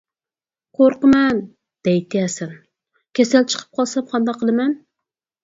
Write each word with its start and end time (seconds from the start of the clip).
—قورقىمەن،— 0.77 1.41
دەيتتى 1.87 2.23
ھەسەن،— 2.23 2.57
كېسەل 3.21 3.47
چىقىپ 3.53 3.79
قالسام 3.83 4.09
قانداق 4.17 4.43
قىلىمەن. 4.43 4.77